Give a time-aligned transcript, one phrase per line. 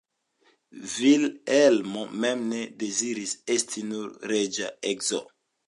[0.93, 5.25] Vilhelmo mem ne deziris esti nur reĝa edzo.